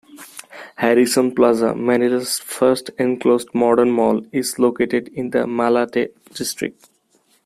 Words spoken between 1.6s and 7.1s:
Manila's first enclosed modern mall, is located in the Malate district.